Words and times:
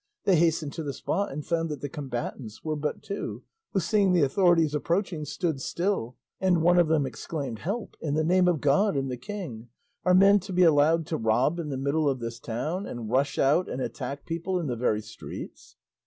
They 0.23 0.35
hastened 0.35 0.73
to 0.73 0.81
the 0.83 0.93
spot, 0.93 1.31
and 1.31 1.45
found 1.45 1.69
that 1.69 1.81
the 1.81 1.87
combatants 1.87 2.63
were 2.63 2.75
but 2.75 3.03
two, 3.03 3.43
who 3.71 3.79
seeing 3.79 4.13
the 4.13 4.23
authorities 4.23 4.73
approaching 4.73 5.25
stood 5.25 5.61
still, 5.61 6.15
and 6.39 6.63
one 6.63 6.79
of 6.79 6.87
them 6.87 7.05
exclaimed, 7.05 7.59
"Help, 7.59 7.95
in 8.01 8.15
the 8.15 8.23
name 8.23 8.47
of 8.47 8.61
God 8.61 8.95
and 8.97 9.11
the 9.11 9.17
king! 9.17 9.67
Are 10.03 10.15
men 10.15 10.39
to 10.39 10.53
be 10.53 10.63
allowed 10.63 11.05
to 11.05 11.17
rob 11.17 11.59
in 11.59 11.69
the 11.69 11.77
middle 11.77 12.09
of 12.09 12.17
this 12.17 12.39
town, 12.39 12.87
and 12.87 13.11
rush 13.11 13.37
out 13.37 13.69
and 13.69 13.79
attack 13.79 14.25
people 14.25 14.59
in 14.59 14.65
the 14.65 14.75
very 14.75 15.01
streets?" 15.01 15.75